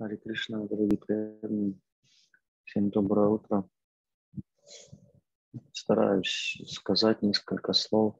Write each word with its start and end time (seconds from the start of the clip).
Хари 0.00 0.16
Кришна, 0.16 0.64
дорогие 0.64 0.96
преданные. 0.96 1.74
Всем 2.64 2.88
доброе 2.88 3.28
утро. 3.28 3.68
Стараюсь 5.72 6.58
сказать 6.68 7.20
несколько 7.20 7.74
слов. 7.74 8.16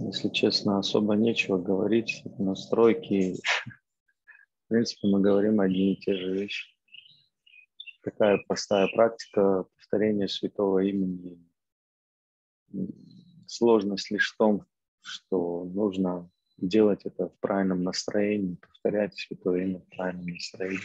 Если 0.00 0.30
честно, 0.30 0.80
особо 0.80 1.14
нечего 1.14 1.56
говорить. 1.56 2.24
Настройки. 2.40 3.36
В 4.64 4.68
принципе, 4.70 5.06
мы 5.06 5.20
говорим 5.20 5.60
одни 5.60 5.92
и 5.92 6.00
те 6.00 6.16
же 6.16 6.34
вещи. 6.34 6.76
Такая 8.02 8.42
простая 8.48 8.88
практика 8.88 9.66
повторения 9.76 10.26
святого 10.26 10.80
имени. 10.80 11.40
Сложность 13.46 14.10
лишь 14.10 14.32
в 14.32 14.36
том, 14.36 14.66
что 15.00 15.62
нужно 15.62 16.28
делать 16.58 17.02
это 17.04 17.28
в 17.28 17.38
правильном 17.40 17.82
настроении, 17.82 18.56
повторять 18.56 19.16
святое 19.16 19.64
имя 19.64 19.80
в 19.80 19.88
правильном 19.96 20.26
настроении. 20.26 20.80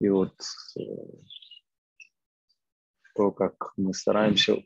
И 0.00 0.08
вот 0.08 0.34
э, 0.78 0.82
то, 3.14 3.32
как 3.32 3.72
мы 3.76 3.94
стараемся 3.94 4.62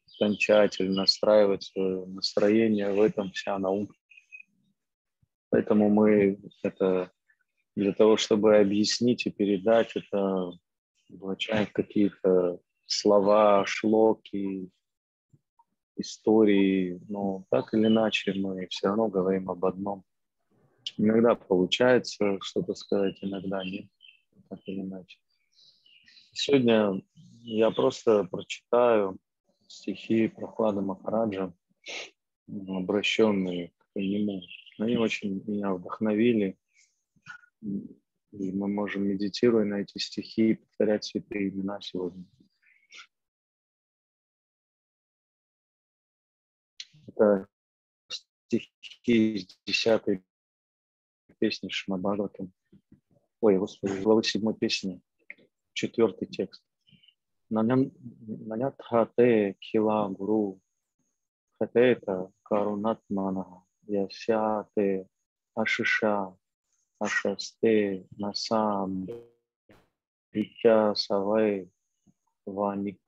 или 0.80 0.88
настраивать 0.88 1.64
свое 1.64 2.04
настроение, 2.06 2.92
в 2.92 3.00
этом 3.00 3.30
вся 3.32 3.58
наука. 3.58 3.94
Поэтому 5.50 5.88
мы 5.88 6.38
это 6.62 7.10
для 7.76 7.92
того, 7.92 8.16
чтобы 8.16 8.56
объяснить 8.56 9.26
и 9.26 9.30
передать 9.30 9.92
это, 9.96 10.52
облачаем 11.12 11.66
какие-то 11.72 12.60
слова, 12.86 13.64
шлоки, 13.66 14.70
истории, 16.00 17.00
но 17.08 17.44
так 17.50 17.74
или 17.74 17.86
иначе 17.86 18.32
мы 18.34 18.66
все 18.68 18.88
равно 18.88 19.08
говорим 19.08 19.50
об 19.50 19.64
одном. 19.64 20.04
Иногда 20.96 21.34
получается 21.34 22.38
что-то 22.42 22.74
сказать, 22.74 23.18
иногда 23.22 23.64
нет, 23.64 23.86
так 24.48 24.60
или 24.66 24.80
иначе. 24.80 25.18
Сегодня 26.32 27.02
я 27.42 27.70
просто 27.70 28.24
прочитаю 28.24 29.18
стихи 29.66 30.28
Прохлада 30.28 30.80
Махараджа, 30.80 31.52
обращенные 32.48 33.72
к 33.92 33.96
нему. 33.96 34.42
Они 34.78 34.96
очень 34.96 35.42
меня 35.46 35.74
вдохновили, 35.74 36.58
и 37.62 38.52
мы 38.52 38.68
можем, 38.68 39.04
медитируя 39.08 39.64
на 39.64 39.80
эти 39.80 39.98
стихи, 39.98 40.54
повторять 40.54 41.04
святые 41.04 41.50
имена 41.50 41.80
сегодня. 41.80 42.24
Это 47.20 47.46
стихи 48.08 49.34
из 49.34 49.60
десятой 49.66 50.24
песни 51.38 51.68
Шмабхагаватам. 51.68 52.50
Ой, 53.42 53.58
господи, 53.58 54.00
главы 54.00 54.24
седьмой 54.24 54.54
песни, 54.54 55.02
четвертый 55.74 56.28
текст. 56.28 56.64
Нанятхате 57.50 59.58
кила 59.60 60.08
гуру 60.08 60.62
хатета 61.58 62.32
карунатмана 62.42 63.64
ясяте 63.82 65.06
ашиша 65.54 66.34
ашасте 66.98 68.06
насам 68.16 69.06
Ича 70.32 70.94
савай 70.94 71.70
ваник 72.46 73.00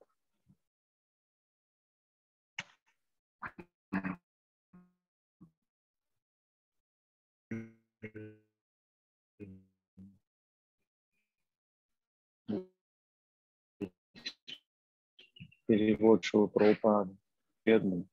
Перевод 15.66 16.24
Шила 16.24 16.48
Прабхупада. 16.48 17.16
Преданный, 17.62 18.08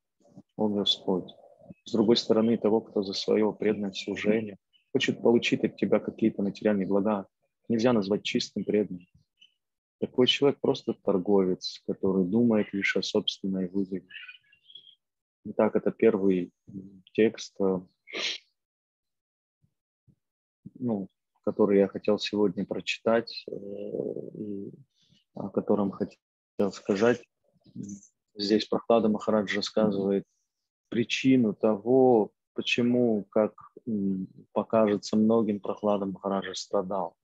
он 0.55 0.75
Господь. 0.75 1.31
С 1.85 1.91
другой 1.91 2.17
стороны, 2.17 2.57
того, 2.57 2.81
кто 2.81 3.01
за 3.01 3.13
свое 3.13 3.51
преданное 3.51 3.91
служение 3.91 4.57
хочет 4.91 5.23
получить 5.23 5.63
от 5.63 5.75
тебя 5.75 5.99
какие-то 5.99 6.43
материальные 6.43 6.85
блага, 6.85 7.27
нельзя 7.67 7.91
назвать 7.91 8.23
чистым 8.23 8.65
преданным. 8.65 9.07
Такой 9.99 10.27
человек 10.27 10.59
просто 10.61 10.93
торговец, 10.93 11.81
который 11.87 12.25
думает 12.25 12.71
лишь 12.73 12.95
о 12.95 13.01
собственной 13.01 13.67
выгоде. 13.67 14.05
Итак, 15.45 15.75
это 15.75 15.91
первый 15.91 16.53
текст, 17.13 17.59
э, 17.59 17.81
ну, 20.79 21.09
который 21.43 21.79
я 21.79 21.87
хотел 21.87 22.19
сегодня 22.19 22.65
прочитать, 22.65 23.45
э, 23.47 23.51
и 23.53 24.71
о 25.35 25.49
котором 25.49 25.91
хотел 25.91 26.71
сказать. 26.71 27.21
Здесь 28.35 28.65
Прохлада 28.65 29.09
Махарадж 29.09 29.55
рассказывает 29.55 30.25
причину 30.89 31.53
того, 31.53 32.31
почему, 32.53 33.25
как 33.29 33.53
покажется 34.51 35.15
многим, 35.17 35.59
Прохлада 35.59 36.05
Махараджа 36.05 36.53
страдал. 36.53 37.15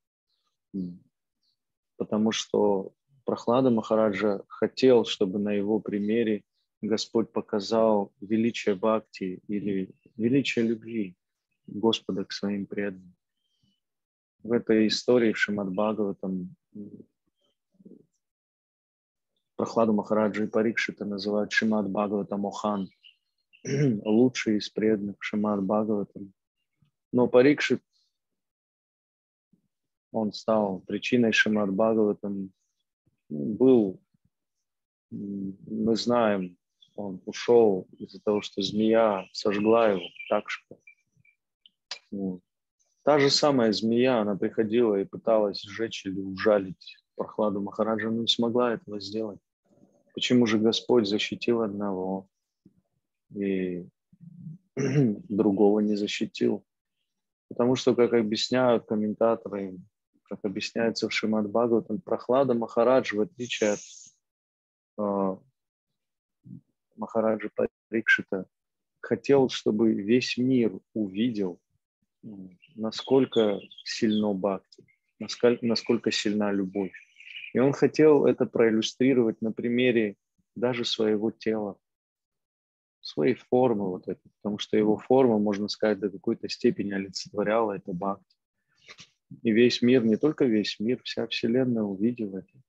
Потому 1.97 2.31
что 2.31 2.93
Прохлада 3.25 3.69
Махараджа 3.69 4.43
хотел, 4.47 5.05
чтобы 5.05 5.39
на 5.39 5.51
его 5.51 5.79
примере 5.79 6.43
Господь 6.81 7.31
показал 7.31 8.13
величие 8.21 8.75
бхакти 8.75 9.41
или 9.47 9.93
величие 10.15 10.65
любви 10.65 11.15
Господа 11.67 12.25
к 12.25 12.31
своим 12.31 12.65
преданным. 12.65 13.15
В 14.45 14.51
этой 14.51 14.85
истории 14.89 15.33
в 15.33 15.39
Шимад 15.39 15.71
Бхагаватам 15.71 16.55
Прохладу 19.55 19.93
Махараджа 19.93 20.43
и 20.43 20.47
Парикшита 20.47 21.03
называют 21.03 21.51
Шимад 21.51 21.89
Бхагавата 21.89 22.37
Мохан, 22.37 22.87
лучший 24.05 24.57
из 24.57 24.69
преданных 24.69 25.15
Шимад 25.19 25.63
Бхагаватам. 25.63 26.31
Но 27.11 27.27
Парикшит, 27.27 27.81
он 30.11 30.31
стал 30.31 30.81
причиной 30.81 31.31
Шимад 31.31 31.73
Бхагаватам, 31.73 32.51
был, 33.29 33.99
мы 35.09 35.95
знаем, 35.95 36.55
он 36.93 37.19
ушел 37.25 37.87
из-за 37.97 38.21
того, 38.21 38.43
что 38.43 38.61
змея 38.61 39.27
сожгла 39.33 39.89
его 39.89 40.05
так 40.29 40.47
что. 40.51 40.79
Вот. 42.11 42.41
Та 43.05 43.19
же 43.19 43.29
самая 43.29 43.71
змея, 43.71 44.21
она 44.21 44.35
приходила 44.35 44.95
и 44.95 45.05
пыталась 45.05 45.61
сжечь 45.61 46.07
или 46.07 46.19
ужалить 46.19 46.97
прохладу 47.15 47.61
Махараджа, 47.61 48.09
но 48.09 48.21
не 48.21 48.27
смогла 48.27 48.73
этого 48.73 48.99
сделать. 48.99 49.39
Почему 50.15 50.47
же 50.47 50.57
Господь 50.57 51.07
защитил 51.07 51.61
одного 51.61 52.27
и 53.35 53.87
другого 54.75 55.81
не 55.81 55.95
защитил? 55.95 56.65
Потому 57.47 57.75
что, 57.75 57.93
как 57.93 58.13
объясняют 58.13 58.87
комментаторы, 58.87 59.77
как 60.23 60.39
объясняется 60.41 61.07
в 61.07 61.13
Шимад 61.13 61.47
Бхагаватам, 61.47 62.01
прохлада 62.01 62.55
Махарадж, 62.55 63.15
в 63.15 63.21
отличие 63.21 63.73
от 63.73 63.79
э, 64.97 65.37
Махараджа 66.95 67.51
Парикшита, 67.87 68.47
хотел, 68.99 69.49
чтобы 69.49 69.93
весь 69.93 70.37
мир 70.37 70.79
увидел, 70.95 71.59
насколько 72.75 73.59
сильно 73.83 74.33
бхакти, 74.33 74.85
насколько, 75.19 75.65
насколько 75.65 76.11
сильна 76.11 76.51
любовь. 76.51 76.93
И 77.53 77.59
он 77.59 77.73
хотел 77.73 78.25
это 78.25 78.45
проиллюстрировать 78.45 79.41
на 79.41 79.51
примере 79.51 80.15
даже 80.55 80.85
своего 80.85 81.31
тела, 81.31 81.77
своей 83.01 83.35
формы 83.35 83.89
вот 83.89 84.07
этой, 84.07 84.29
потому 84.41 84.57
что 84.57 84.77
его 84.77 84.97
форма, 84.97 85.39
можно 85.39 85.67
сказать, 85.69 85.99
до 85.99 86.09
какой-то 86.09 86.49
степени 86.49 86.93
олицетворяла 86.93 87.73
это 87.73 87.93
бхакти. 87.93 88.35
И 89.41 89.51
весь 89.51 89.81
мир, 89.81 90.03
не 90.05 90.17
только 90.17 90.45
весь 90.45 90.79
мир, 90.79 91.01
вся 91.03 91.27
Вселенная 91.27 91.83
увидела 91.83 92.39
это. 92.39 92.61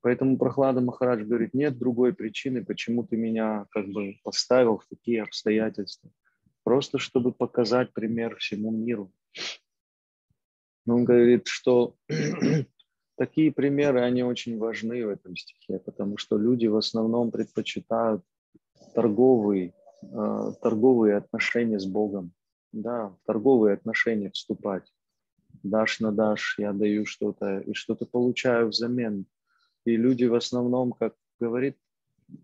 Поэтому 0.00 0.38
Прохлада 0.38 0.80
Махарадж 0.80 1.24
говорит, 1.24 1.52
нет 1.54 1.78
другой 1.78 2.14
причины, 2.14 2.64
почему 2.64 3.04
ты 3.04 3.16
меня 3.16 3.66
как 3.70 3.88
бы 3.88 4.16
поставил 4.22 4.78
в 4.78 4.86
такие 4.86 5.22
обстоятельства. 5.22 6.10
Просто 6.66 6.98
чтобы 6.98 7.30
показать 7.30 7.92
пример 7.92 8.34
всему 8.38 8.72
миру. 8.72 9.12
Он 10.84 11.04
говорит, 11.04 11.46
что 11.46 11.94
Такие 13.16 13.52
примеры, 13.52 14.00
они 14.00 14.24
очень 14.24 14.58
важны 14.58 15.06
в 15.06 15.10
этом 15.10 15.36
стихе, 15.36 15.78
потому 15.78 16.16
что 16.18 16.36
люди 16.36 16.66
в 16.66 16.76
основном 16.76 17.30
предпочитают 17.30 18.24
торговые, 18.94 19.74
э, 20.02 20.52
торговые 20.60 21.16
отношения 21.16 21.78
с 21.78 21.86
Богом, 21.86 22.32
да, 22.72 23.16
торговые 23.26 23.74
отношения 23.74 24.32
вступать. 24.32 24.92
Дашь 25.62 26.00
на 26.00 26.10
дашь, 26.10 26.56
я 26.58 26.72
даю 26.72 27.06
что-то 27.06 27.60
и 27.60 27.74
что-то 27.74 28.06
получаю 28.06 28.70
взамен. 28.70 29.26
И 29.84 29.96
люди 29.96 30.24
в 30.24 30.34
основном, 30.34 30.92
как 30.92 31.14
говорит 31.38 31.78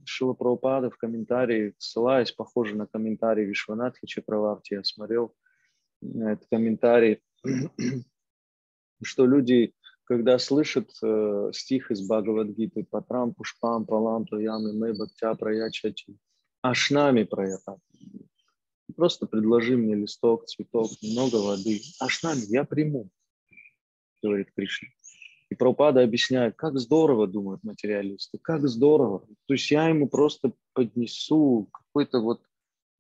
Шила 0.05 0.34
Прабхупада 0.34 0.90
в 0.90 0.96
комментарии, 0.96 1.75
ссылаясь, 1.79 2.32
похоже 2.32 2.76
на 2.76 2.87
комментарий 2.87 3.44
Вишванатхи 3.44 4.06
Чакраварти, 4.06 4.75
я 4.75 4.84
смотрел 4.84 5.34
этот 6.00 6.46
комментарий, 6.50 7.20
что 9.02 9.26
люди, 9.26 9.75
когда 10.05 10.38
слышат 10.38 10.90
э, 11.02 11.50
стих 11.52 11.90
из 11.90 12.06
Бхагавадгиты 12.06 12.84
«Патрам 12.84 13.34
пушпам 13.34 13.87
палам 13.87 14.26
ямы 14.32 14.73
мы 14.73 14.93
бхактя 14.93 15.34
праячачи», 15.34 16.17
ашнами 16.62 17.25
проята. 17.25 17.78
Просто 18.96 19.26
предложи 19.26 19.76
мне 19.76 19.94
листок, 19.94 20.46
цветок, 20.46 20.90
много 21.02 21.37
воды. 21.37 21.81
Ашнами 21.99 22.43
я 22.49 22.64
приму, 22.64 23.11
говорит 24.23 24.52
Кришна. 24.55 24.88
Прабхупада 25.62 26.03
объясняет, 26.03 26.56
как 26.56 26.76
здорово 26.76 27.29
думают 27.29 27.62
материалисты, 27.62 28.37
как 28.43 28.67
здорово. 28.69 29.25
То 29.47 29.55
есть 29.55 29.70
я 29.70 29.88
ему 29.88 30.09
просто 30.09 30.55
поднесу 30.73 31.69
какой-то 31.73 32.19
вот 32.19 32.43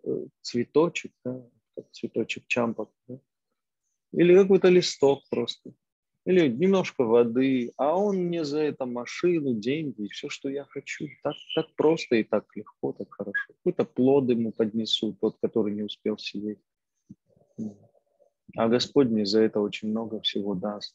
э, 0.04 0.26
цветочек, 0.42 1.10
да, 1.24 1.44
цветочек 1.90 2.46
чампак, 2.46 2.88
да, 3.08 3.18
или 4.12 4.36
какой-то 4.36 4.68
листок 4.68 5.24
просто, 5.28 5.72
или 6.24 6.46
немножко 6.46 7.02
воды, 7.02 7.72
а 7.76 7.98
он 7.98 8.26
мне 8.26 8.44
за 8.44 8.60
это 8.60 8.86
машину, 8.86 9.54
деньги, 9.54 10.06
все, 10.12 10.28
что 10.28 10.48
я 10.48 10.64
хочу. 10.64 11.08
Так, 11.24 11.34
так 11.56 11.74
просто 11.74 12.14
и 12.14 12.22
так 12.22 12.46
легко, 12.54 12.92
так 12.92 13.12
хорошо. 13.12 13.54
Какой-то 13.64 13.84
плод 13.84 14.30
ему 14.30 14.52
поднесу, 14.52 15.16
тот, 15.20 15.36
который 15.42 15.74
не 15.74 15.82
успел 15.82 16.16
съесть. 16.16 16.62
А 18.56 18.68
Господь 18.68 19.08
мне 19.08 19.26
за 19.26 19.40
это 19.40 19.58
очень 19.58 19.88
много 19.88 20.20
всего 20.20 20.54
даст. 20.54 20.94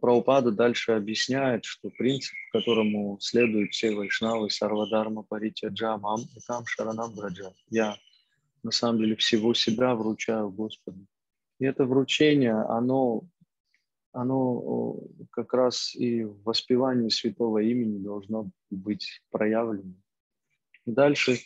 Праупада 0.00 0.50
дальше 0.50 0.92
объясняет, 0.92 1.64
что 1.64 1.90
принцип, 1.90 2.34
которому 2.52 3.18
следуют 3.20 3.72
все 3.72 3.94
вайшнавы, 3.94 4.50
сарвадарма, 4.50 5.22
паритя, 5.22 5.68
джамам, 5.68 6.20
и 6.20 6.40
там 6.46 6.64
шаранам 6.66 7.14
браджа. 7.14 7.52
Я 7.70 7.96
на 8.62 8.70
самом 8.70 9.00
деле 9.00 9.16
всего 9.16 9.54
себя 9.54 9.94
вручаю 9.94 10.50
Господу. 10.50 11.06
И 11.60 11.66
это 11.66 11.84
вручение, 11.84 12.54
оно, 12.54 13.22
оно 14.12 15.00
как 15.30 15.52
раз 15.54 15.94
и 15.94 16.24
в 16.24 16.42
воспевании 16.42 17.10
святого 17.10 17.58
имени 17.58 18.02
должно 18.02 18.50
быть 18.70 19.22
проявлено. 19.30 19.94
И 20.86 20.90
дальше 20.90 21.38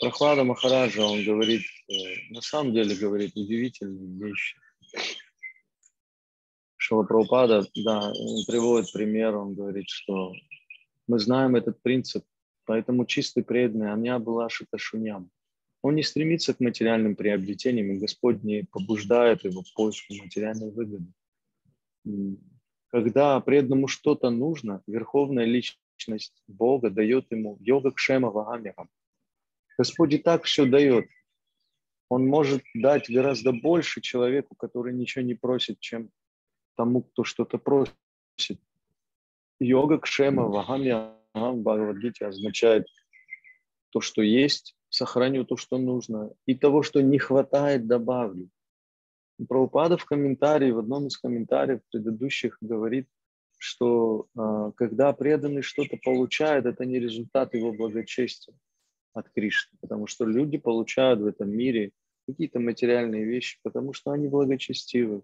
Прохлада 0.00 0.44
Махараджа, 0.44 1.04
он 1.04 1.24
говорит, 1.24 1.62
э, 1.88 1.94
на 2.30 2.40
самом 2.40 2.72
деле 2.72 2.94
говорит 2.94 3.36
удивительные 3.36 4.28
вещи. 4.28 4.56
Шила 6.86 7.02
Прабхупада, 7.02 7.66
да, 7.74 8.12
приводит 8.46 8.92
пример, 8.92 9.34
он 9.34 9.54
говорит, 9.54 9.88
что 9.88 10.32
мы 11.08 11.18
знаем 11.18 11.56
этот 11.56 11.82
принцип, 11.82 12.24
поэтому 12.64 13.06
чистый 13.06 13.42
преданный, 13.42 13.88
аня 13.88 14.20
была 14.20 14.48
шиташуням. 14.48 15.28
Он 15.82 15.96
не 15.96 16.04
стремится 16.04 16.54
к 16.54 16.60
материальным 16.60 17.16
приобретениям, 17.16 17.90
и 17.90 17.98
Господь 17.98 18.44
не 18.44 18.68
побуждает 18.70 19.42
его 19.42 19.62
в 19.62 19.74
поиску 19.74 20.14
материальной 20.14 20.70
выгоды. 20.70 21.06
Когда 22.92 23.40
преданному 23.40 23.88
что-то 23.88 24.30
нужно, 24.30 24.84
Верховная 24.86 25.44
Личность 25.44 26.40
Бога 26.46 26.88
дает 26.90 27.32
ему 27.32 27.56
йога 27.58 27.90
кшема 27.90 28.30
вагамиха. 28.30 28.86
Господь 29.76 30.14
и 30.14 30.18
так 30.18 30.44
все 30.44 30.66
дает. 30.66 31.08
Он 32.08 32.28
может 32.28 32.62
дать 32.74 33.10
гораздо 33.10 33.50
больше 33.50 34.00
человеку, 34.00 34.54
который 34.54 34.94
ничего 34.94 35.24
не 35.24 35.34
просит, 35.34 35.80
чем 35.80 36.12
тому, 36.76 37.02
кто 37.02 37.24
что-то 37.24 37.58
просит. 37.58 38.60
Йога 39.58 39.98
кшема 39.98 40.44
вагамья 40.44 41.14
в 41.34 41.56
Бхагавадгите 41.56 42.26
означает 42.26 42.86
то, 43.90 44.00
что 44.00 44.22
есть, 44.22 44.76
сохраню 44.88 45.44
то, 45.44 45.56
что 45.56 45.78
нужно, 45.78 46.30
и 46.46 46.54
того, 46.54 46.82
что 46.82 47.02
не 47.02 47.18
хватает, 47.18 47.86
добавлю. 47.86 48.48
Прабхупада 49.48 49.96
в 49.96 50.04
комментарии, 50.04 50.70
в 50.70 50.78
одном 50.78 51.08
из 51.08 51.18
комментариев 51.18 51.80
предыдущих 51.90 52.56
говорит, 52.60 53.08
что 53.58 54.26
э, 54.36 54.72
когда 54.76 55.12
преданный 55.12 55.62
что-то 55.62 55.98
получает, 56.02 56.66
это 56.66 56.84
не 56.84 56.98
результат 56.98 57.54
его 57.54 57.72
благочестия 57.72 58.54
от 59.12 59.30
Кришны, 59.30 59.78
потому 59.80 60.06
что 60.06 60.24
люди 60.24 60.58
получают 60.58 61.20
в 61.20 61.26
этом 61.26 61.50
мире 61.50 61.92
какие-то 62.26 62.60
материальные 62.60 63.24
вещи, 63.24 63.58
потому 63.62 63.92
что 63.92 64.10
они 64.10 64.28
благочестивы. 64.28 65.22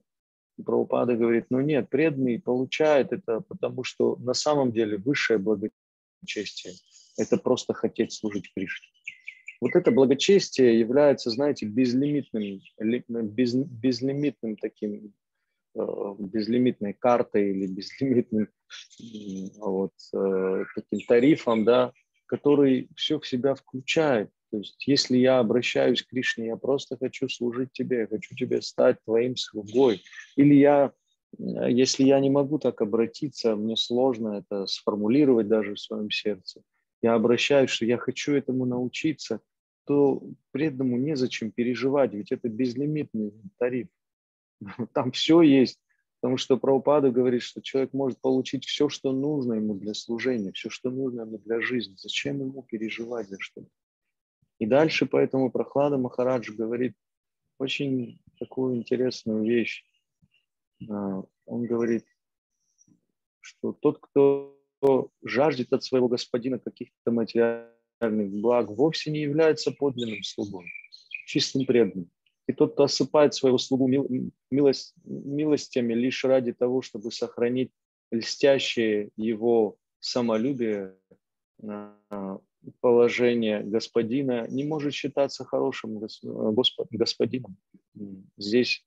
Прабхупада 0.62 1.16
говорит, 1.16 1.46
ну 1.50 1.60
нет, 1.60 1.88
преданный 1.88 2.40
получает 2.40 3.12
это, 3.12 3.40
потому 3.40 3.84
что 3.84 4.16
на 4.16 4.34
самом 4.34 4.72
деле 4.72 4.96
высшее 4.98 5.38
благочестие– 5.38 6.74
это 7.16 7.36
просто 7.36 7.74
хотеть 7.74 8.12
служить 8.12 8.52
Кришне. 8.54 8.88
Вот 9.60 9.76
это 9.76 9.92
благочестие 9.92 10.80
является, 10.80 11.30
знаете, 11.30 11.66
безлимитным, 11.66 12.60
без, 12.80 13.54
безлимитным 13.54 14.56
таким, 14.56 15.14
э, 15.76 16.14
безлимитной 16.18 16.94
картой 16.94 17.50
или 17.50 17.66
безлимитным 17.68 18.48
вот, 19.58 19.92
э, 20.14 20.64
таким 20.74 21.06
тарифом, 21.06 21.64
да, 21.64 21.92
который 22.26 22.88
все 22.96 23.20
в 23.20 23.26
себя 23.26 23.54
включает. 23.54 24.30
То 24.52 24.58
есть 24.58 24.86
если 24.86 25.16
я 25.16 25.40
обращаюсь 25.40 26.02
к 26.02 26.10
Кришне, 26.10 26.46
я 26.46 26.56
просто 26.56 26.96
хочу 26.96 27.28
служить 27.28 27.72
тебе, 27.72 28.00
я 28.00 28.06
хочу 28.06 28.36
тебе 28.36 28.62
стать 28.62 29.02
твоим 29.04 29.36
слугой. 29.36 30.02
Или 30.36 30.54
я, 30.54 30.92
э, 31.36 31.70
если 31.70 32.04
я 32.04 32.20
не 32.20 32.30
могу 32.30 32.60
так 32.60 32.80
обратиться, 32.80 33.56
мне 33.56 33.76
сложно 33.76 34.44
это 34.44 34.66
сформулировать 34.66 35.48
даже 35.48 35.74
в 35.74 35.80
своем 35.80 36.10
сердце, 36.10 36.62
я 37.02 37.14
обращаюсь, 37.14 37.70
что 37.70 37.84
я 37.84 37.98
хочу 37.98 38.32
этому 38.34 38.66
научиться– 38.66 39.40
то 39.84 40.22
преданному 40.52 40.96
незачем 40.96 41.50
переживать, 41.50 42.12
ведь 42.12 42.32
это 42.32 42.48
безлимитный 42.48 43.32
тариф. 43.58 43.88
Там 44.94 45.12
все 45.12 45.42
есть, 45.42 45.80
потому 46.20 46.36
что 46.36 46.56
Прабхупада 46.56 47.10
говорит, 47.10 47.42
что 47.42 47.60
человек 47.62 47.92
может 47.92 48.20
получить 48.20 48.64
все, 48.64 48.88
что 48.88 49.12
нужно 49.12 49.54
ему 49.54 49.74
для 49.74 49.94
служения, 49.94 50.52
все, 50.52 50.70
что 50.70 50.90
нужно 50.90 51.22
ему 51.22 51.38
для 51.38 51.60
жизни. 51.60 51.94
Зачем 51.96 52.40
ему 52.40 52.62
переживать 52.62 53.28
за 53.28 53.36
что-то? 53.40 53.68
И 54.62 54.66
дальше 54.66 55.06
поэтому 55.06 55.50
Прохлада 55.50 55.98
Махарадж 55.98 56.52
говорит 56.52 56.94
очень 57.58 58.20
такую 58.38 58.76
интересную 58.76 59.42
вещь. 59.42 59.84
А, 60.88 61.24
он 61.46 61.66
говорит, 61.66 62.04
что 63.40 63.72
тот, 63.72 63.98
кто 63.98 64.56
жаждет 65.24 65.72
от 65.72 65.82
своего 65.82 66.06
господина 66.06 66.60
каких-то 66.60 67.10
материальных 67.10 68.30
благ 68.40 68.68
вовсе 68.68 69.10
не 69.10 69.22
является 69.22 69.72
подлинным 69.72 70.22
слугой, 70.22 70.70
чистым 71.26 71.66
преданным. 71.66 72.08
И 72.46 72.52
тот, 72.52 72.74
кто 72.74 72.84
осыпает 72.84 73.34
своего 73.34 73.58
слугу 73.58 73.88
милость, 74.52 74.94
милостями 75.02 75.94
лишь 75.94 76.24
ради 76.24 76.52
того, 76.52 76.82
чтобы 76.82 77.10
сохранить 77.10 77.72
льстящее 78.12 79.10
его 79.16 79.76
самолюбие, 79.98 80.94
а, 81.64 82.38
положение 82.80 83.62
господина, 83.62 84.46
не 84.48 84.64
может 84.64 84.94
считаться 84.94 85.44
хорошим 85.44 86.00
господином. 86.90 87.56
Здесь 88.36 88.84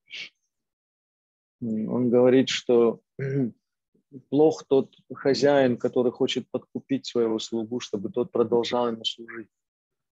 он 1.61 2.09
говорит, 2.09 2.49
что 2.49 3.01
плох 4.29 4.63
тот 4.67 4.95
хозяин, 5.13 5.77
который 5.77 6.11
хочет 6.11 6.49
подкупить 6.49 7.05
своего 7.05 7.39
слугу, 7.39 7.79
чтобы 7.79 8.09
тот 8.09 8.31
продолжал 8.31 8.87
ему 8.87 9.03
служить. 9.03 9.49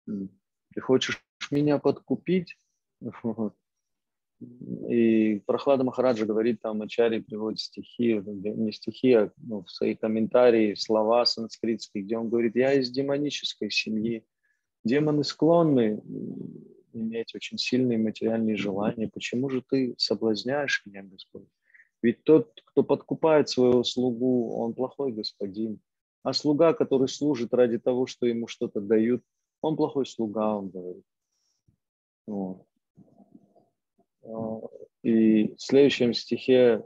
Ты 0.06 0.80
хочешь 0.80 1.25
меня 1.50 1.78
подкупить? 1.78 2.56
И 4.40 5.40
Прохлада 5.47 5.83
Махараджа 5.85 6.26
говорит, 6.26 6.61
там 6.61 6.83
Ачари 6.83 7.21
приводит 7.21 7.61
стихи, 7.61 8.21
не 8.25 8.71
стихи, 8.73 9.12
а 9.12 9.33
ну, 9.38 9.62
в 9.62 9.71
свои 9.71 9.95
комментарии, 9.95 10.75
слова 10.75 11.25
санскритские, 11.25 12.05
где 12.05 12.19
он 12.19 12.28
говорит, 12.28 12.55
я 12.55 12.75
из 12.75 12.90
демонической 12.90 13.71
семьи. 13.71 14.25
Демоны 14.85 15.25
склонны 15.25 16.02
иметь 16.93 17.35
очень 17.35 17.59
сильные 17.59 17.99
материальные 17.99 18.57
желания. 18.57 19.09
Почему 19.09 19.49
же 19.49 19.62
ты 19.62 19.95
соблазняешь 19.97 20.83
меня, 20.85 21.02
Господь? 21.02 21.49
Ведь 22.02 22.23
тот, 22.25 22.61
кто 22.66 22.83
подкупает 22.83 23.49
своего 23.49 23.83
слугу, 23.85 24.55
он 24.57 24.75
плохой 24.75 25.12
господин. 25.12 25.81
А 26.23 26.33
слуга, 26.33 26.75
который 26.75 27.09
служит 27.09 27.55
ради 27.55 27.78
того, 27.78 28.07
что 28.07 28.26
ему 28.26 28.49
что-то 28.49 28.81
дают, 28.81 29.25
он 29.62 29.76
плохой 29.76 30.07
слуга, 30.07 30.57
он 30.57 30.69
говорит. 30.69 31.05
Вот. 32.26 32.66
А, 34.26 34.61
и 35.02 35.54
в 35.54 35.61
следующем 35.61 36.14
стихе 36.14 36.85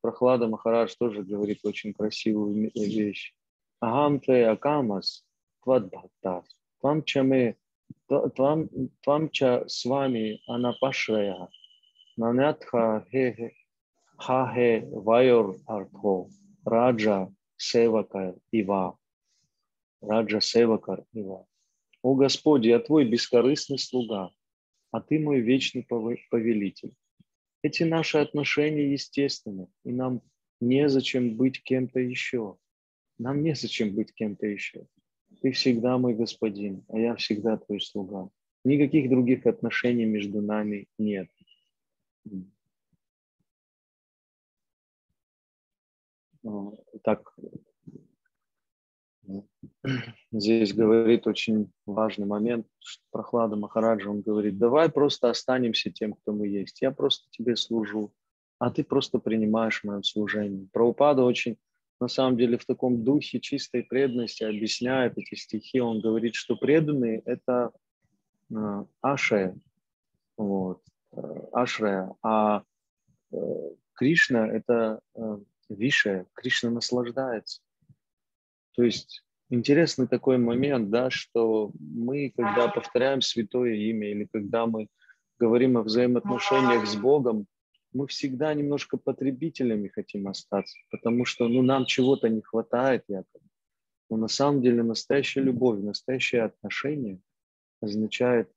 Прохлада 0.00 0.48
Махарадж 0.48 0.94
тоже 0.98 1.22
говорит 1.22 1.60
очень 1.64 1.94
красивую 1.94 2.70
вещь. 2.74 3.34
Агамте 3.80 4.46
акамас 4.46 5.24
твад 5.62 5.90
бхактас, 5.90 6.44
твам 6.80 7.02
чаме, 7.04 7.56
твам, 8.06 8.68
твам 9.02 9.30
ча 9.30 9.64
с 9.66 9.84
вами 9.84 10.40
анапашрая, 10.46 11.48
нанятха 12.16 13.06
хе 13.10 13.54
Хахе 14.24 14.88
Вайор 14.92 15.56
Артхо, 15.66 16.28
Раджа 16.64 17.28
Севака 17.56 18.36
Ива. 18.52 18.96
Раджа 20.00 20.40
Севакар 20.40 21.04
Ива. 21.12 21.46
О 22.02 22.14
Господи, 22.14 22.68
я 22.68 22.78
Твой 22.78 23.04
бескорыстный 23.04 23.78
слуга. 23.78 24.30
А 24.92 25.00
ты 25.00 25.18
мой 25.18 25.40
вечный 25.40 25.82
повелитель. 25.82 26.94
Эти 27.62 27.82
наши 27.82 28.18
отношения 28.18 28.92
естественны, 28.92 29.68
и 29.84 29.92
нам 29.92 30.22
незачем 30.60 31.36
быть 31.36 31.62
кем-то 31.62 31.98
еще. 31.98 32.58
Нам 33.18 33.42
незачем 33.42 33.94
быть 33.94 34.12
кем-то 34.12 34.46
еще. 34.46 34.86
Ты 35.40 35.52
всегда 35.52 35.98
мой 35.98 36.14
господин, 36.14 36.84
а 36.88 36.98
я 36.98 37.16
всегда 37.16 37.56
твой 37.56 37.80
слуга. 37.80 38.30
Никаких 38.64 39.08
других 39.08 39.46
отношений 39.46 40.04
между 40.04 40.40
нами 40.42 40.86
нет. 40.98 41.28
Так, 47.02 47.34
здесь 50.32 50.72
говорит 50.74 51.26
очень 51.26 51.70
важный 51.86 52.26
момент. 52.26 52.66
Прохлада 53.10 53.56
Махараджа, 53.56 54.10
он 54.10 54.22
говорит, 54.22 54.58
давай 54.58 54.90
просто 54.90 55.30
останемся 55.30 55.90
тем, 55.90 56.14
кто 56.14 56.32
мы 56.32 56.48
есть. 56.48 56.82
Я 56.82 56.90
просто 56.90 57.26
тебе 57.30 57.56
служу, 57.56 58.12
а 58.58 58.70
ты 58.70 58.84
просто 58.84 59.18
принимаешь 59.18 59.84
мое 59.84 60.02
служение. 60.02 60.68
Праупада 60.72 61.22
очень, 61.24 61.56
на 62.00 62.08
самом 62.08 62.36
деле, 62.36 62.58
в 62.58 62.64
таком 62.64 63.04
духе 63.04 63.40
чистой 63.40 63.82
преданности 63.82 64.44
объясняет 64.44 65.18
эти 65.18 65.34
стихи. 65.34 65.80
Он 65.80 66.00
говорит, 66.00 66.34
что 66.34 66.56
преданные– 66.56 67.22
это 67.24 67.72
э, 68.50 68.84
ашая, 69.00 69.56
вот, 70.36 70.82
э, 71.12 71.40
ашрая, 71.52 72.14
а 72.22 72.62
э, 73.32 73.36
Кришна– 73.94 74.48
это 74.48 75.00
э, 75.14 75.38
вишая, 75.68 76.26
Кришна 76.34 76.70
наслаждается. 76.70 77.60
То 78.74 78.82
есть 78.82 79.22
интересный 79.50 80.08
такой 80.08 80.38
момент, 80.38 80.90
да, 80.90 81.10
что 81.10 81.72
мы, 81.78 82.32
когда 82.36 82.68
повторяем 82.68 83.20
святое 83.20 83.74
имя 83.74 84.10
или 84.10 84.28
когда 84.32 84.66
мы 84.66 84.88
говорим 85.38 85.76
о 85.76 85.82
взаимоотношениях 85.82 86.86
с 86.86 86.96
Богом, 86.96 87.46
мы 87.92 88.06
всегда 88.06 88.54
немножко 88.54 88.96
потребителями 88.96 89.88
хотим 89.88 90.28
остаться, 90.28 90.78
потому 90.90 91.24
что 91.24 91.48
ну, 91.48 91.62
нам 91.62 91.84
чего-то 91.84 92.28
не 92.28 92.40
хватает 92.40 93.04
якобы. 93.08 93.44
Но 94.08 94.16
на 94.16 94.28
самом 94.28 94.62
деле 94.62 94.82
настоящая 94.82 95.42
любовь, 95.42 95.80
настоящее 95.80 96.42
отношение 96.42 97.18
означает, 97.80 98.50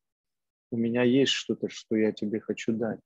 у 0.71 0.77
меня 0.77 1.03
есть 1.03 1.31
что-то, 1.31 1.69
что 1.69 1.95
я 1.95 2.11
тебе 2.11 2.39
хочу 2.39 2.73
дать. 2.73 2.99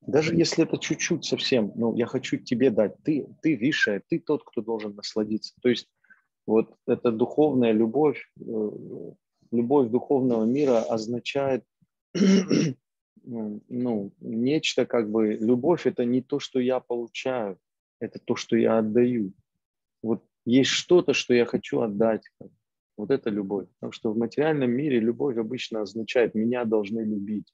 Даже 0.00 0.34
если 0.34 0.64
это 0.64 0.78
чуть-чуть 0.78 1.24
совсем, 1.24 1.72
ну, 1.74 1.94
я 1.94 2.06
хочу 2.06 2.38
тебе 2.38 2.70
дать, 2.70 2.96
ты, 3.02 3.26
ты 3.42 3.56
высшая, 3.56 4.02
ты 4.08 4.18
тот, 4.18 4.42
кто 4.44 4.62
должен 4.62 4.94
насладиться. 4.94 5.54
То 5.60 5.68
есть 5.68 5.88
вот 6.46 6.74
эта 6.86 7.12
духовная 7.12 7.72
любовь, 7.72 8.30
э, 8.40 8.70
любовь 9.50 9.90
духовного 9.90 10.44
мира 10.44 10.80
означает 10.80 11.64
ну, 13.24 14.12
нечто 14.20 14.86
как 14.86 15.10
бы, 15.10 15.34
любовь 15.34 15.86
это 15.86 16.04
не 16.04 16.22
то, 16.22 16.38
что 16.38 16.58
я 16.58 16.80
получаю, 16.80 17.58
это 18.00 18.18
то, 18.18 18.36
что 18.36 18.56
я 18.56 18.78
отдаю. 18.78 19.32
Вот 20.02 20.24
есть 20.46 20.70
что-то, 20.70 21.12
что 21.12 21.34
я 21.34 21.44
хочу 21.44 21.80
отдать. 21.80 22.22
Вот 22.96 23.10
это 23.10 23.30
любовь. 23.30 23.66
Потому 23.74 23.92
что 23.92 24.12
в 24.12 24.18
материальном 24.18 24.70
мире 24.70 24.98
любовь 24.98 25.36
обычно 25.36 25.82
означает, 25.82 26.34
меня 26.34 26.64
должны 26.64 27.00
любить. 27.00 27.52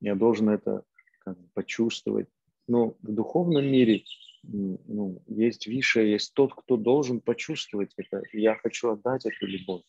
Я 0.00 0.14
должен 0.14 0.48
это 0.48 0.82
как 1.24 1.38
бы, 1.38 1.48
почувствовать. 1.54 2.28
Но 2.66 2.96
в 3.02 3.12
духовном 3.12 3.64
мире 3.64 4.04
ну, 4.42 5.22
есть 5.26 5.66
высшее, 5.66 6.12
есть 6.12 6.34
тот, 6.34 6.54
кто 6.54 6.76
должен 6.76 7.20
почувствовать 7.20 7.92
это. 7.96 8.22
Я 8.32 8.56
хочу 8.56 8.90
отдать 8.90 9.26
эту 9.26 9.46
любовь. 9.46 9.82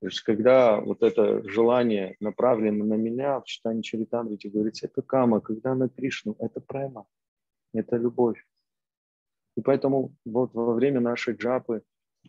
То 0.00 0.08
есть, 0.08 0.20
когда 0.20 0.80
вот 0.80 1.02
это 1.02 1.48
желание 1.48 2.16
направлено 2.20 2.84
на 2.84 2.94
меня, 2.94 3.40
в 3.40 3.44
читании 3.44 3.80
Чаритамрити 3.80 4.48
говорится, 4.48 4.86
это 4.86 5.00
кама, 5.00 5.40
когда 5.40 5.74
на 5.74 5.88
Кришну, 5.88 6.36
это 6.38 6.60
према, 6.60 7.06
это 7.72 7.96
любовь. 7.96 8.44
И 9.56 9.62
поэтому 9.62 10.14
вот 10.26 10.52
во 10.52 10.74
время 10.74 11.00
нашей 11.00 11.34
джапы 11.34 11.82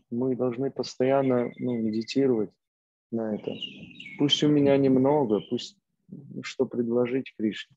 мы 0.10 0.36
должны 0.36 0.72
постоянно 0.72 1.52
ну, 1.58 1.74
медитировать 1.74 2.52
на 3.12 3.36
это. 3.36 3.52
Пусть 4.20 4.42
у 4.44 4.48
меня 4.48 4.78
немного, 4.78 5.42
пусть 5.50 5.78
что 6.42 6.66
предложить 6.66 7.34
Кришне. 7.38 7.76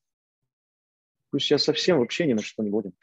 Пусть 1.31 1.51
я 1.51 1.57
совсем 1.57 1.99
вообще 1.99 2.25
ни 2.25 2.33
на 2.33 2.41
что 2.41 2.63
не 2.63 2.69
будем. 2.69 2.93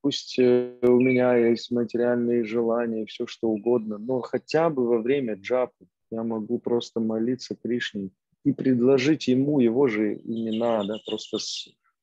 Пусть 0.00 0.38
э, 0.38 0.78
у 0.82 1.00
меня 1.00 1.36
есть 1.36 1.70
материальные 1.70 2.44
желания, 2.44 3.04
все 3.06 3.26
что 3.26 3.48
угодно, 3.48 3.98
но 3.98 4.20
хотя 4.20 4.70
бы 4.70 4.86
во 4.86 4.98
время 4.98 5.34
джапы 5.34 5.86
я 6.10 6.22
могу 6.22 6.58
просто 6.60 7.00
молиться 7.00 7.56
Кришне 7.56 8.10
и 8.44 8.52
предложить 8.52 9.26
ему 9.26 9.58
его 9.58 9.88
же 9.88 10.14
имена, 10.14 10.84
да, 10.84 10.98
просто 11.04 11.38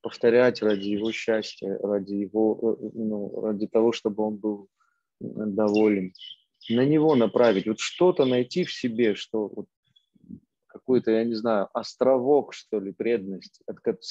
повторять 0.02 0.62
ради 0.62 0.90
его 0.90 1.12
счастья, 1.12 1.80
ради 1.82 2.14
его, 2.14 2.78
э, 2.80 2.90
ну, 2.94 3.42
ради 3.42 3.68
того, 3.68 3.94
чтобы 3.94 4.24
он 4.24 4.36
был 4.36 4.70
доволен. 5.20 6.14
На 6.70 6.86
него 6.86 7.16
направить, 7.16 7.66
вот 7.66 7.80
что-то 7.80 8.26
найти 8.26 8.66
в 8.66 8.74
себе, 8.74 9.16
что 9.16 9.48
вот 9.48 9.68
какой-то, 10.86 11.12
я 11.12 11.24
не 11.24 11.34
знаю, 11.34 11.68
островок, 11.74 12.54
что 12.54 12.80
ли, 12.80 12.94
преданности, 12.94 13.64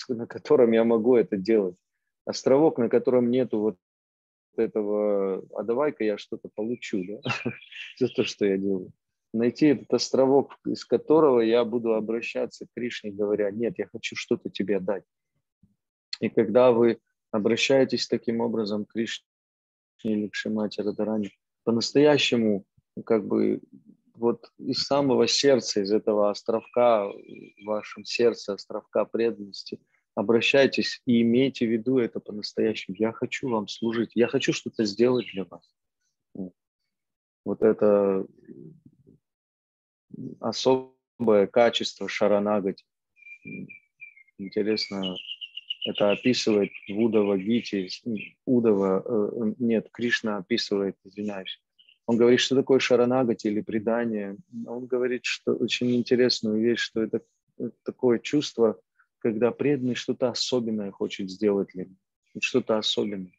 на 0.08 0.26
котором 0.26 0.72
я 0.72 0.82
могу 0.82 1.14
это 1.14 1.36
делать. 1.36 1.76
Островок, 2.26 2.78
на 2.78 2.88
котором 2.88 3.30
нету 3.30 3.60
вот 3.60 3.76
этого, 4.56 5.44
а 5.54 5.62
давай-ка 5.62 6.02
я 6.02 6.18
что-то 6.18 6.48
получу, 6.52 7.04
да, 7.04 7.30
за 7.98 8.08
то, 8.08 8.24
что 8.24 8.44
я 8.44 8.56
делаю. 8.56 8.92
Найти 9.32 9.66
этот 9.66 9.92
островок, 9.92 10.58
из 10.66 10.84
которого 10.84 11.40
я 11.40 11.64
буду 11.64 11.94
обращаться 11.94 12.66
к 12.66 12.70
Кришне, 12.74 13.12
говоря, 13.12 13.50
нет, 13.52 13.78
я 13.78 13.86
хочу 13.86 14.16
что-то 14.16 14.50
тебе 14.50 14.80
дать. 14.80 15.04
И 16.20 16.28
когда 16.28 16.72
вы 16.72 16.98
обращаетесь 17.30 18.08
таким 18.08 18.40
образом 18.40 18.84
к 18.84 18.92
Кришне 18.92 19.24
или 20.02 20.28
к 20.28 20.34
Шимати 20.34 20.80
Радарани, 20.80 21.30
по-настоящему 21.64 22.64
как 23.04 23.26
бы 23.26 23.60
вот 24.14 24.52
из 24.58 24.82
самого 24.84 25.26
сердца, 25.26 25.80
из 25.80 25.92
этого 25.92 26.30
островка 26.30 27.06
в 27.06 27.64
вашем 27.64 28.04
сердце, 28.04 28.54
островка 28.54 29.04
преданности, 29.04 29.80
обращайтесь 30.14 31.02
и 31.06 31.22
имейте 31.22 31.66
в 31.66 31.70
виду 31.70 31.98
это 31.98 32.20
по-настоящему. 32.20 32.96
Я 32.98 33.12
хочу 33.12 33.48
вам 33.48 33.68
служить, 33.68 34.12
я 34.14 34.28
хочу 34.28 34.52
что-то 34.52 34.84
сделать 34.84 35.26
для 35.32 35.44
вас. 35.44 35.74
Вот 37.44 37.62
это 37.62 38.26
особое 40.40 41.46
качество 41.46 42.08
шаранагати. 42.08 42.84
Интересно, 44.38 45.16
это 45.84 46.12
описывает 46.12 46.70
в 46.88 46.98
Удава 46.98 47.36
Гити, 47.36 47.88
Удава, 48.46 49.02
э, 49.04 49.54
нет, 49.58 49.88
Кришна 49.92 50.38
описывает, 50.38 50.96
извиняюсь, 51.04 51.60
он 52.06 52.16
говорит, 52.16 52.40
что 52.40 52.54
такое 52.54 52.78
шаранагати 52.80 53.46
или 53.46 53.62
предание. 53.62 54.36
Он 54.66 54.86
говорит, 54.86 55.24
что 55.24 55.54
очень 55.54 55.94
интересную 55.94 56.60
вещь, 56.60 56.80
что 56.80 57.02
это 57.02 57.22
такое 57.82 58.18
чувство, 58.18 58.78
когда 59.18 59.50
преданный 59.52 59.94
что-то 59.94 60.28
особенное 60.28 60.90
хочет 60.90 61.30
сделать 61.30 61.68
для 61.74 61.86
что-то 62.40 62.78
особенное. 62.78 63.32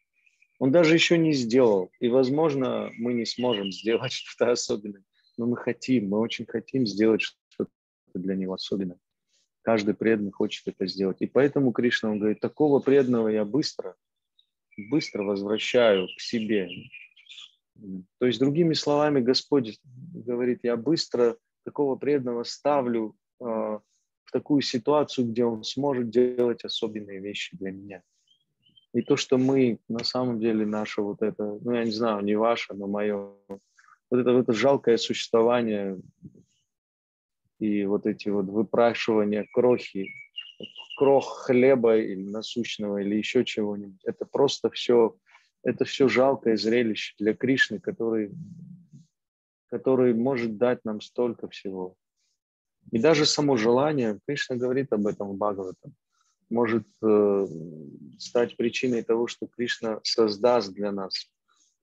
Он 0.57 0.71
даже 0.71 0.93
еще 0.93 1.17
не 1.17 1.33
сделал, 1.33 1.91
и, 1.99 2.07
возможно, 2.07 2.89
мы 2.97 3.13
не 3.13 3.25
сможем 3.25 3.71
сделать 3.71 4.11
что-то 4.13 4.51
особенное, 4.51 5.03
но 5.37 5.47
мы 5.47 5.57
хотим, 5.57 6.09
мы 6.09 6.19
очень 6.19 6.45
хотим 6.45 6.87
сделать 6.87 7.21
что-то 7.21 7.69
для 8.13 8.35
него 8.35 8.53
особенное. 8.53 8.97
Каждый 9.61 9.95
преданный 9.95 10.31
хочет 10.31 10.67
это 10.67 10.87
сделать. 10.87 11.17
И 11.19 11.27
поэтому 11.27 11.71
Кришна, 11.71 12.11
он 12.11 12.19
говорит, 12.19 12.39
такого 12.39 12.79
преданного 12.79 13.27
я 13.29 13.43
быстро, 13.45 13.95
быстро 14.77 15.23
возвращаю 15.23 16.07
к 16.15 16.21
себе, 16.21 16.69
то 18.19 18.25
есть, 18.25 18.39
другими 18.39 18.73
словами, 18.73 19.21
Господь 19.21 19.79
говорит, 20.13 20.59
я 20.63 20.77
быстро 20.77 21.37
такого 21.63 21.95
преданного 21.95 22.43
ставлю 22.43 23.15
э, 23.39 23.43
в 23.45 24.31
такую 24.31 24.61
ситуацию, 24.61 25.27
где 25.27 25.45
он 25.45 25.63
сможет 25.63 26.09
делать 26.09 26.63
особенные 26.63 27.19
вещи 27.19 27.57
для 27.57 27.71
меня. 27.71 28.03
И 28.93 29.01
то, 29.01 29.17
что 29.17 29.37
мы, 29.37 29.79
на 29.89 30.03
самом 30.03 30.39
деле, 30.39 30.65
наше 30.65 31.01
вот 31.01 31.21
это, 31.21 31.59
ну, 31.61 31.73
я 31.73 31.83
не 31.83 31.91
знаю, 31.91 32.23
не 32.23 32.35
ваше, 32.35 32.73
но 32.73 32.87
мое, 32.87 33.33
вот 33.47 34.19
это, 34.19 34.31
вот 34.31 34.43
это 34.43 34.53
жалкое 34.53 34.97
существование 34.97 35.99
и 37.59 37.85
вот 37.85 38.05
эти 38.05 38.29
вот 38.29 38.45
выпрашивания 38.45 39.47
крохи, 39.53 40.13
крох 40.97 41.45
хлеба 41.45 41.97
или 41.97 42.23
насущного, 42.23 43.01
или 43.01 43.15
еще 43.15 43.43
чего-нибудь, 43.43 44.01
это 44.05 44.25
просто 44.25 44.69
все 44.69 45.15
это 45.65 45.83
все 45.83 46.07
жалкое 46.07 46.57
зрелище 46.57 47.15
для 47.17 47.33
Кришны, 47.33 47.79
который, 47.79 48.31
который 49.67 50.13
может 50.13 50.57
дать 50.57 50.85
нам 50.85 51.01
столько 51.01 51.49
всего. 51.49 51.95
И 52.91 52.99
даже 52.99 53.25
само 53.25 53.57
желание, 53.57 54.19
Кришна 54.27 54.57
говорит 54.57 54.93
об 54.93 55.07
этом 55.07 55.29
в 55.29 55.37
Бхагаватам, 55.37 55.95
может 56.49 56.87
э, 57.01 57.47
стать 58.19 58.55
причиной 58.55 59.01
того, 59.01 59.25
что 59.25 59.47
Кришна 59.47 59.99
создаст 60.03 60.71
для 60.71 60.91
нас 60.91 61.31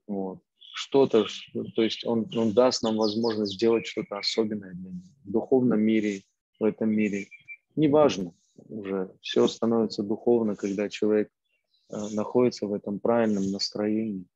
вот, 0.07 0.39
что-то, 0.59 1.27
то 1.75 1.83
есть 1.83 2.07
он, 2.07 2.31
он 2.37 2.53
даст 2.53 2.85
нам 2.85 2.97
возможность 2.97 3.55
сделать 3.55 3.85
что-то 3.85 4.17
особенное 4.19 4.75
для 4.75 4.91
него 4.91 5.03
в 5.25 5.31
духовном 5.31 5.81
мире, 5.81 6.23
в 6.61 6.65
этом 6.65 6.89
мире. 6.89 7.27
Неважно 7.75 8.33
уже, 8.69 9.11
все 9.21 9.49
становится 9.49 10.05
духовно, 10.05 10.55
когда 10.55 10.89
человек 10.89 11.31
находится 11.93 12.67
в 12.67 12.73
этом 12.73 12.99
правильном 12.99 13.51
настроении. 13.51 14.27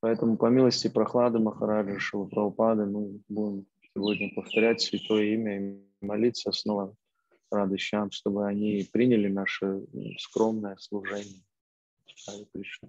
Поэтому 0.00 0.36
по 0.36 0.46
милости 0.46 0.88
Прохлады 0.88 1.38
Махараджа 1.38 1.98
Шила 1.98 2.26
Прабхупады 2.26 2.86
мы 2.86 3.20
будем 3.28 3.66
сегодня 3.94 4.32
повторять 4.34 4.80
святое 4.80 5.34
имя 5.34 5.60
и 5.60 5.82
молиться 6.00 6.52
снова 6.52 6.94
радощам, 7.50 8.10
чтобы 8.10 8.46
они 8.46 8.88
приняли 8.92 9.28
наше 9.28 9.84
скромное 10.18 10.76
служение. 10.76 11.42
Харе 12.26 12.46
Кришна. 12.52 12.88